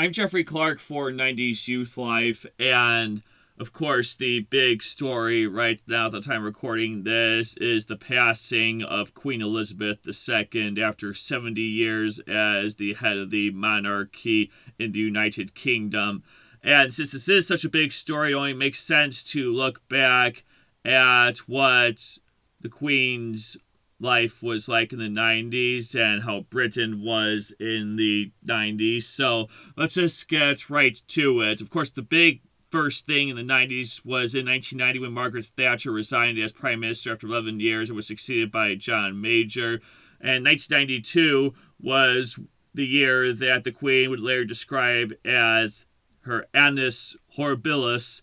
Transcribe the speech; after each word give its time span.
I'm 0.00 0.12
Jeffrey 0.12 0.44
Clark 0.44 0.78
for 0.78 1.10
90s 1.12 1.68
Youth 1.68 1.98
Life, 1.98 2.46
and 2.58 3.22
of 3.58 3.74
course, 3.74 4.16
the 4.16 4.40
big 4.40 4.82
story 4.82 5.46
right 5.46 5.78
now 5.86 6.06
at 6.06 6.12
the 6.12 6.22
time 6.22 6.42
recording 6.42 7.02
this 7.02 7.54
is 7.58 7.84
the 7.84 7.98
passing 7.98 8.82
of 8.82 9.12
Queen 9.12 9.42
Elizabeth 9.42 9.98
II 10.08 10.82
after 10.82 11.12
70 11.12 11.60
years 11.60 12.18
as 12.20 12.76
the 12.76 12.94
head 12.94 13.18
of 13.18 13.30
the 13.30 13.50
monarchy 13.50 14.50
in 14.78 14.92
the 14.92 15.00
United 15.00 15.54
Kingdom. 15.54 16.22
And 16.62 16.94
since 16.94 17.12
this 17.12 17.28
is 17.28 17.46
such 17.46 17.66
a 17.66 17.68
big 17.68 17.92
story, 17.92 18.32
it 18.32 18.36
only 18.36 18.54
makes 18.54 18.80
sense 18.80 19.22
to 19.24 19.52
look 19.52 19.86
back 19.90 20.44
at 20.82 21.40
what 21.40 22.16
the 22.58 22.70
Queen's 22.70 23.58
life 24.00 24.42
was 24.42 24.68
like 24.68 24.92
in 24.92 24.98
the 24.98 25.04
90s 25.04 25.94
and 25.94 26.22
how 26.22 26.40
Britain 26.50 27.02
was 27.02 27.52
in 27.60 27.96
the 27.96 28.32
90s. 28.44 29.04
So 29.04 29.48
let's 29.76 29.94
just 29.94 30.28
get 30.28 30.70
right 30.70 31.00
to 31.08 31.42
it. 31.42 31.60
Of 31.60 31.70
course, 31.70 31.90
the 31.90 32.02
big 32.02 32.40
first 32.70 33.06
thing 33.06 33.28
in 33.28 33.36
the 33.36 33.42
90s 33.42 34.04
was 34.04 34.34
in 34.34 34.46
1990 34.46 35.00
when 35.00 35.12
Margaret 35.12 35.44
Thatcher 35.44 35.92
resigned 35.92 36.38
as 36.38 36.52
Prime 36.52 36.80
Minister 36.80 37.12
after 37.12 37.26
11 37.26 37.60
years 37.60 37.90
and 37.90 37.96
was 37.96 38.06
succeeded 38.06 38.50
by 38.50 38.74
John 38.74 39.20
Major. 39.20 39.80
And 40.20 40.44
1992 40.44 41.54
was 41.80 42.38
the 42.74 42.86
year 42.86 43.32
that 43.32 43.64
the 43.64 43.72
Queen 43.72 44.10
would 44.10 44.20
later 44.20 44.44
describe 44.44 45.12
as 45.24 45.86
her 46.22 46.46
annus 46.54 47.16
horribilis 47.36 48.22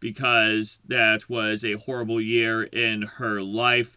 because 0.00 0.80
that 0.86 1.28
was 1.30 1.64
a 1.64 1.74
horrible 1.74 2.20
year 2.20 2.62
in 2.62 3.02
her 3.02 3.40
life. 3.40 3.96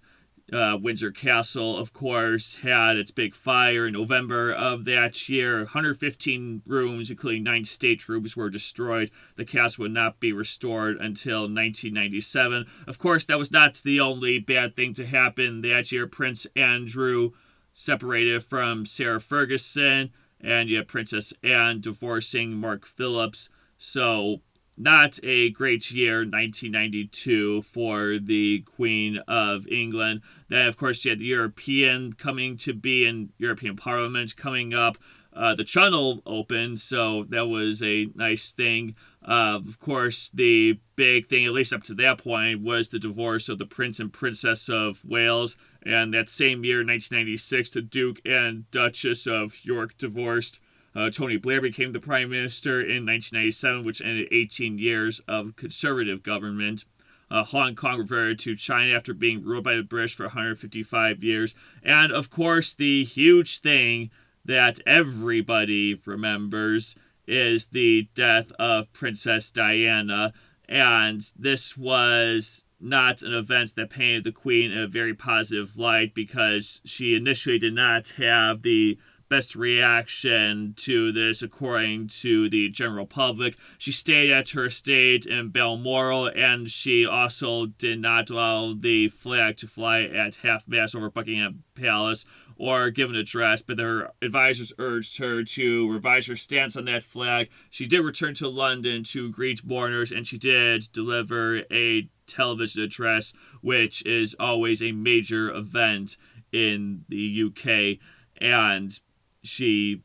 Uh, 0.52 0.78
Windsor 0.82 1.12
Castle, 1.12 1.78
of 1.78 1.94
course, 1.94 2.56
had 2.56 2.98
its 2.98 3.12
big 3.12 3.36
fire 3.36 3.88
in 3.88 3.94
November 3.94 4.52
of 4.52 4.86
that 4.86 5.30
year. 5.30 5.58
115 5.60 6.64
rooms, 6.66 7.12
including 7.12 7.44
nine 7.44 7.66
staterooms, 7.66 8.36
were 8.36 8.50
destroyed. 8.50 9.12
The 9.36 9.46
castle 9.46 9.84
would 9.84 9.92
not 9.92 10.20
be 10.20 10.34
restored 10.34 10.98
until 10.98 11.42
1997. 11.42 12.66
Of 12.88 12.98
course, 12.98 13.26
that 13.26 13.40
was 13.40 13.52
not 13.52 13.76
the 13.84 14.00
only 14.00 14.40
bad 14.40 14.76
thing 14.76 14.94
to 14.96 15.06
happen 15.06 15.62
that 15.62 15.92
year. 15.92 16.08
Prince 16.08 16.48
Andrew 16.56 17.32
separated 17.74 18.44
from 18.44 18.86
Sarah 18.86 19.22
Ferguson, 19.22 20.12
and 20.42 20.70
you 20.70 20.84
Princess 20.84 21.34
Anne 21.44 21.82
divorcing 21.82 22.54
Mark 22.54 22.86
Phillips. 22.86 23.50
So 23.78 24.42
not 24.80 25.20
a 25.24 25.50
great 25.52 25.92
year, 25.92 26.20
1992, 26.20 27.64
for 27.64 28.18
the 28.18 28.62
Queen 28.62 29.18
of 29.28 29.68
England. 29.68 30.22
Then, 30.48 30.68
of 30.68 30.78
course, 30.78 31.04
you 31.04 31.12
had 31.12 31.20
the 31.20 31.26
European 31.26 32.14
coming 32.14 32.56
to 32.58 32.74
be 32.74 33.06
in 33.06 33.30
European 33.38 33.76
Parliament 33.76 34.38
coming 34.38 34.74
up. 34.74 34.98
Uh, 35.34 35.54
the 35.54 35.64
Channel 35.64 36.22
opened, 36.26 36.80
so 36.80 37.26
that 37.30 37.48
was 37.48 37.84
a 37.84 38.08
nice 38.16 38.52
thing. 38.52 38.96
Uh, 39.24 39.60
of 39.68 39.80
course, 39.80 40.30
the 40.30 40.80
big 40.96 41.28
thing, 41.28 41.46
at 41.46 41.52
least 41.52 41.74
up 41.74 41.84
to 41.84 41.94
that 41.96 42.18
point, 42.18 42.62
was 42.62 42.90
the 42.90 43.00
divorce 43.00 43.48
of 43.48 43.60
the 43.60 43.66
Prince 43.66 44.00
and 44.00 44.12
Princess 44.12 44.70
of 44.70 45.04
Wales. 45.06 45.58
And 45.84 46.14
that 46.14 46.30
same 46.30 46.64
year, 46.64 46.78
1996, 46.78 47.72
the 47.72 47.82
Duke 47.82 48.22
and 48.26 48.70
Duchess 48.72 49.28
of 49.28 49.64
York 49.64 49.98
divorced. 49.98 50.60
Uh, 50.96 51.10
Tony 51.10 51.38
Blair 51.38 51.62
became 51.62 51.94
the 51.94 52.00
prime 52.00 52.30
minister 52.30 52.82
in 52.82 53.06
1997, 53.06 53.84
which 53.84 54.02
ended 54.02 54.28
18 54.32 54.78
years 54.78 55.22
of 55.28 55.56
conservative 55.56 56.24
government. 56.24 56.86
Uh, 57.32 57.44
Hong 57.44 57.76
Kong 57.76 58.00
reverted 58.00 58.40
to 58.40 58.56
China 58.56 58.96
after 58.96 59.14
being 59.14 59.44
ruled 59.44 59.64
by 59.64 59.76
the 59.76 59.84
British 59.84 60.16
for 60.16 60.26
155 60.26 61.24
years. 61.24 61.54
And 61.84 62.12
of 62.12 62.30
course, 62.30 62.74
the 62.74 63.04
huge 63.04 63.60
thing 63.60 64.10
that 64.46 64.80
everybody 64.88 66.00
remembers 66.06 66.96
is 67.28 67.68
the 67.68 68.10
death 68.16 68.52
of 68.58 68.92
Princess 68.94 69.52
Diana. 69.52 70.34
And 70.68 71.22
this 71.38 71.78
was 71.78 72.66
not 72.80 73.22
an 73.22 73.34
event 73.34 73.76
that 73.76 73.90
painted 73.92 74.24
the 74.24 74.32
Queen 74.32 74.72
in 74.72 74.80
a 74.80 74.88
very 74.88 75.14
positive 75.14 75.78
light 75.78 76.16
because 76.16 76.82
she 76.86 77.16
initially 77.16 77.60
did 77.60 77.76
not 77.76 78.10
have 78.18 78.64
the 78.64 78.98
best 79.30 79.56
reaction 79.56 80.74
to 80.76 81.12
this 81.12 81.42
according 81.42 82.08
to 82.08 82.50
the 82.50 82.70
general 82.70 83.06
public. 83.06 83.56
She 83.78 83.92
stayed 83.92 84.32
at 84.32 84.50
her 84.50 84.66
estate 84.66 85.26
in 85.26 85.50
Balmoral 85.50 86.28
and 86.36 86.70
she 86.70 87.06
also 87.06 87.68
did 87.68 88.00
not 88.02 88.30
allow 88.30 88.74
the 88.74 89.08
flag 89.10 89.58
to 89.58 89.68
fly 89.68 90.02
at 90.02 90.36
half 90.36 90.68
mast 90.68 90.96
over 90.96 91.10
Buckingham 91.10 91.64
Palace 91.76 92.26
or 92.58 92.90
give 92.90 93.10
an 93.10 93.16
address, 93.16 93.62
but 93.62 93.80
her 93.80 94.12
advisors 94.22 94.74
urged 94.78 95.18
her 95.20 95.44
to 95.44 95.90
revise 95.90 96.28
her 96.28 96.36
stance 96.36 96.76
on 96.76 96.86
that 96.86 97.04
flag. 97.04 97.50
She 97.70 97.86
did 97.86 98.02
return 98.02 98.34
to 98.36 98.50
London 98.50 99.04
to 99.06 99.32
greet 99.32 99.64
mourners 99.64 100.12
and 100.12 100.28
she 100.28 100.38
did 100.38 100.92
deliver 100.92 101.64
a 101.72 102.10
television 102.28 102.84
address, 102.84 103.34
which 103.62 104.06
is 104.06 104.36
always 104.40 104.84
a 104.84 104.92
major 104.92 105.50
event 105.50 106.18
in 106.52 107.06
the 107.08 107.44
UK. 107.46 108.00
And 108.42 109.00
she 109.44 110.02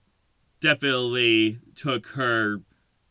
definitely 0.61 1.59
took 1.75 2.09
her 2.09 2.61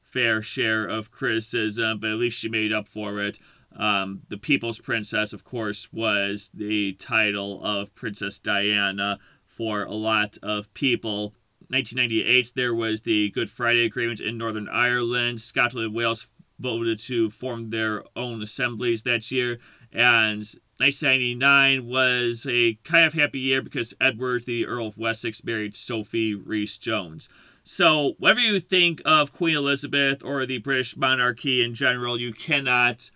fair 0.02 0.42
share 0.42 0.86
of 0.86 1.12
criticism, 1.12 2.00
but 2.00 2.12
at 2.12 2.18
least 2.18 2.38
she 2.38 2.50
made 2.50 2.72
up 2.72 2.88
for 2.88 3.20
it. 3.20 3.40
Um, 3.76 4.22
the 4.30 4.38
People's 4.38 4.80
Princess, 4.80 5.34
of 5.34 5.44
course, 5.44 5.92
was 5.92 6.52
the 6.54 6.94
title 6.94 7.64
of 7.64 7.96
Princess 7.96 8.40
Diana 8.40 9.20
for 9.46 9.84
a 9.84 9.94
lot 9.94 10.38
of 10.44 10.72
people. 10.74 11.34
1998, 11.70 12.54
there 12.56 12.76
was 12.76 13.02
the 13.02 13.32
Good 13.32 13.50
Friday 13.50 13.86
Agreement 13.86 14.20
in 14.20 14.38
Northern 14.38 14.70
Ireland. 14.70 15.42
Scotland 15.42 15.88
and 15.88 15.96
Wales 15.96 16.28
voted 16.60 17.00
to 17.00 17.32
form 17.32 17.72
their 17.72 18.04
own 18.16 18.44
assemblies 18.44 19.04
that 19.04 19.32
year, 19.32 19.60
and 19.92 20.48
1999 20.84 21.88
was 21.88 22.46
a 22.50 22.78
kind 22.84 23.06
of 23.06 23.14
happy 23.14 23.40
year 23.40 23.62
because 23.62 23.94
Edward, 24.02 24.44
the 24.44 24.66
Earl 24.66 24.88
of 24.88 24.98
Wessex, 24.98 25.42
married 25.42 25.78
Sophie 25.78 26.36
Rhys 26.36 26.78
Jones. 26.78 27.30
So, 27.64 28.16
whatever 28.20 28.42
you 28.42 28.60
think 28.60 29.02
of 29.06 29.32
Queen 29.32 29.56
Elizabeth 29.56 30.22
or 30.26 30.46
the 30.46 30.58
British 30.58 30.98
monarchy 30.98 31.64
in 31.64 31.74
general, 31.74 32.20
you 32.20 32.34
cannot 32.34 33.12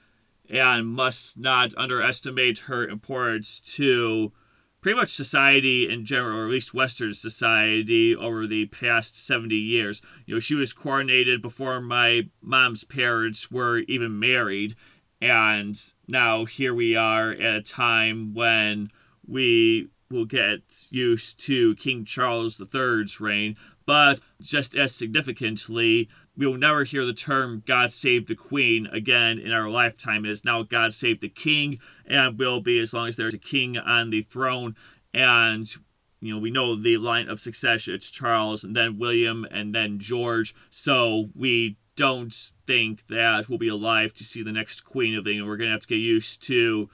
and 0.50 0.88
must 0.88 1.38
not 1.38 1.74
underestimate 1.76 2.60
her 2.60 2.88
importance 2.88 3.60
to 3.76 4.32
pretty 4.80 4.96
much 4.96 5.10
society 5.10 5.90
in 5.90 6.06
general, 6.06 6.40
or 6.40 6.46
at 6.46 6.52
least 6.52 6.74
Western 6.74 7.14
society, 7.14 8.16
over 8.16 8.48
the 8.48 8.68
past 8.68 9.18
70 9.18 9.54
years. 9.58 10.02
You 10.26 10.36
know, 10.36 10.40
she 10.40 10.56
was 10.56 10.74
coronated 10.74 11.42
before 11.42 11.82
my 11.82 12.30
mom's 12.42 12.86
parents 12.86 13.52
were 13.52 13.80
even 13.80 14.18
married, 14.18 14.78
and 15.22 15.80
now 16.08 16.46
here 16.46 16.74
we 16.74 16.96
are 16.96 17.32
at 17.32 17.56
a 17.56 17.62
time 17.62 18.34
when 18.34 18.92
we 19.28 19.90
will 20.10 20.26
get 20.26 20.62
used 20.90 21.40
to 21.42 21.76
King 21.76 22.06
Charles 22.06 22.60
III's 22.60 23.20
reign, 23.20 23.56
but 23.86 24.20
just 24.42 24.76
as 24.76 24.94
significantly, 24.94 26.10
we 26.36 26.46
will 26.46 26.58
never 26.58 26.84
hear 26.84 27.06
the 27.06 27.14
term 27.14 27.64
God 27.66 27.92
save 27.92 28.28
the 28.28 28.36
Queen 28.36 28.88
again 28.88 29.40
in 29.40 29.52
our 29.52 29.70
lifetime. 29.70 30.24
It 30.24 30.32
is 30.32 30.46
now 30.46 30.64
God 30.64 30.94
save 30.94 31.20
the 31.20 31.30
King, 31.30 31.80
and 32.06 32.38
will 32.38 32.62
be 32.62 32.80
as 32.80 32.94
long 32.94 33.08
as 33.08 33.16
there's 33.16 33.34
a 33.34 33.40
king 33.40 33.78
on 33.78 34.12
the 34.12 34.22
throne. 34.22 34.76
And, 35.14 35.68
you 36.22 36.34
know, 36.34 36.40
we 36.40 36.52
know 36.52 36.76
the 36.76 36.98
line 36.98 37.28
of 37.28 37.40
succession 37.40 37.96
it's 37.96 38.12
Charles, 38.12 38.64
and 38.64 38.76
then 38.76 39.00
William, 39.00 39.48
and 39.50 39.74
then 39.74 40.00
George. 40.00 40.54
So 40.70 41.30
we 41.34 41.78
don't 41.98 42.34
think 42.66 43.06
that 43.08 43.50
we'll 43.50 43.58
be 43.58 43.68
alive 43.68 44.14
to 44.14 44.24
see 44.24 44.42
the 44.42 44.52
next 44.54 44.86
Queen 44.86 45.16
of 45.16 45.28
England. 45.28 45.50
We're 45.50 45.58
going 45.58 45.70
to 45.70 45.74
have 45.74 45.82
to 45.82 45.88
get 45.88 45.96
used 45.96 46.42
to 46.44 46.90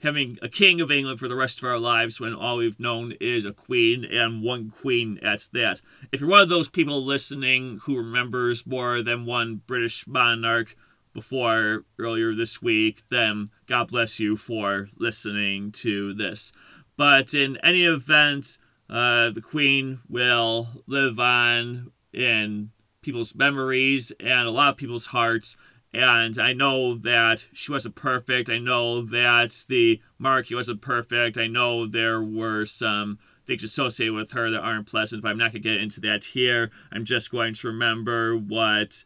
having 0.00 0.38
a 0.42 0.48
King 0.48 0.80
of 0.80 0.90
England 0.90 1.18
for 1.18 1.28
the 1.28 1.36
rest 1.36 1.58
of 1.58 1.64
our 1.64 1.78
lives 1.78 2.18
when 2.18 2.34
all 2.34 2.56
we've 2.56 2.80
known 2.80 3.12
is 3.20 3.44
a 3.44 3.52
Queen 3.52 4.04
and 4.04 4.42
one 4.42 4.70
Queen 4.70 5.18
at 5.22 5.48
that. 5.52 5.80
If 6.10 6.20
you're 6.20 6.30
one 6.30 6.40
of 6.40 6.48
those 6.48 6.68
people 6.68 7.04
listening 7.04 7.80
who 7.84 7.98
remembers 7.98 8.66
more 8.66 9.02
than 9.02 9.26
one 9.26 9.62
British 9.66 10.06
monarch 10.06 10.74
before 11.12 11.84
earlier 11.98 12.34
this 12.34 12.60
week, 12.60 13.02
then 13.10 13.50
God 13.66 13.88
bless 13.88 14.18
you 14.18 14.36
for 14.36 14.88
listening 14.96 15.72
to 15.72 16.14
this. 16.14 16.52
But 16.96 17.34
in 17.34 17.58
any 17.58 17.84
event, 17.84 18.58
uh, 18.88 19.30
the 19.30 19.42
Queen 19.42 20.00
will 20.08 20.68
live 20.86 21.18
on 21.18 21.92
in 22.12 22.70
people's 23.06 23.34
memories 23.34 24.12
and 24.20 24.46
a 24.46 24.50
lot 24.50 24.70
of 24.70 24.76
people's 24.76 25.06
hearts. 25.06 25.56
And 25.94 26.38
I 26.38 26.52
know 26.52 26.96
that 26.96 27.46
she 27.54 27.72
wasn't 27.72 27.94
perfect. 27.94 28.50
I 28.50 28.58
know 28.58 29.00
that 29.00 29.64
the 29.68 30.02
monarchy 30.18 30.54
wasn't 30.54 30.82
perfect. 30.82 31.38
I 31.38 31.46
know 31.46 31.86
there 31.86 32.20
were 32.20 32.66
some 32.66 33.18
things 33.46 33.62
associated 33.62 34.12
with 34.12 34.32
her 34.32 34.50
that 34.50 34.60
aren't 34.60 34.88
pleasant, 34.88 35.22
but 35.22 35.28
I'm 35.28 35.38
not 35.38 35.52
going 35.52 35.62
to 35.62 35.68
get 35.70 35.80
into 35.80 36.00
that 36.00 36.24
here. 36.24 36.70
I'm 36.92 37.04
just 37.04 37.30
going 37.30 37.54
to 37.54 37.68
remember 37.68 38.36
what 38.36 39.04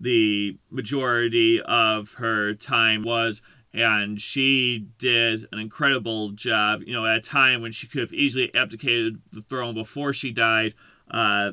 the 0.00 0.56
majority 0.70 1.60
of 1.60 2.14
her 2.14 2.54
time 2.54 3.04
was. 3.04 3.42
And 3.72 4.20
she 4.20 4.88
did 4.98 5.46
an 5.52 5.60
incredible 5.60 6.30
job, 6.30 6.82
you 6.84 6.94
know, 6.94 7.06
at 7.06 7.18
a 7.18 7.20
time 7.20 7.60
when 7.60 7.70
she 7.70 7.86
could 7.86 8.00
have 8.00 8.14
easily 8.14 8.52
abdicated 8.54 9.20
the 9.30 9.42
throne 9.42 9.74
before 9.74 10.12
she 10.12 10.32
died. 10.32 10.74
Uh, 11.08 11.52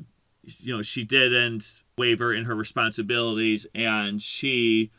you 0.60 0.76
know, 0.76 0.82
she 0.82 1.04
didn't 1.04 1.82
waver 1.98 2.34
in 2.34 2.46
her 2.46 2.56
responsibilities, 2.56 3.68
and 3.76 4.20
she 4.22 4.92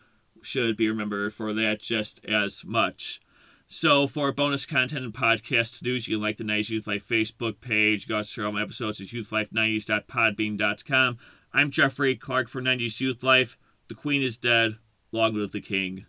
should 0.42 0.76
be 0.76 0.88
remembered 0.88 1.32
for 1.34 1.52
that 1.54 1.80
just 1.80 2.24
as 2.24 2.64
much. 2.64 3.20
So 3.66 4.06
for 4.06 4.30
bonus 4.32 4.66
content 4.66 5.04
and 5.04 5.12
podcast 5.12 5.82
news, 5.82 6.06
you 6.08 6.16
can 6.16 6.22
like 6.22 6.38
the 6.38 6.44
90s 6.44 6.70
Youth 6.70 6.86
Life 6.86 7.06
Facebook 7.06 7.60
page. 7.60 8.08
Go 8.08 8.22
to 8.22 8.46
all 8.46 8.52
my 8.52 8.62
episodes 8.62 8.98
at 9.00 9.08
youthlife90s.podbean.com. 9.08 11.18
I'm 11.52 11.70
Jeffrey 11.70 12.16
Clark 12.16 12.48
for 12.48 12.62
90s 12.62 13.00
Youth 13.00 13.22
Life. 13.22 13.58
The 13.88 13.94
Queen 13.94 14.22
is 14.22 14.38
dead. 14.38 14.78
Long 15.12 15.34
live 15.34 15.52
the 15.52 15.60
King. 15.60 16.06